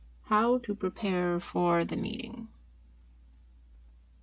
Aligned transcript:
How 0.23 0.57
to 0.57 0.73
Prepare 0.73 1.39
for 1.39 1.85
the 1.85 1.95
Meeting. 1.95 2.47